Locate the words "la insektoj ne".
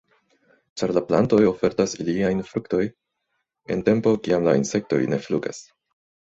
4.49-5.21